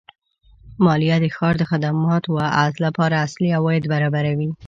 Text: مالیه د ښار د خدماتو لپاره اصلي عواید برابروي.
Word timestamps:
مالیه 0.83 1.17
د 1.21 1.25
ښار 1.35 1.55
د 1.59 1.63
خدماتو 1.71 2.31
لپاره 2.85 3.15
اصلي 3.25 3.49
عواید 3.57 3.83
برابروي. 3.93 4.49